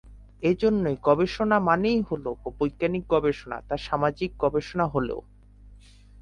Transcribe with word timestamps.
এজন্যই 0.43 0.97
গবেষণা 1.03 1.57
মানেই 1.59 1.99
হলো 2.01 2.29
বৈজ্ঞানিক 2.59 3.03
গবেষণা, 3.09 3.57
তা 3.69 3.75
সামাজিক 3.77 4.31
গবেষণা 4.39 4.85
হলেও। 4.87 5.19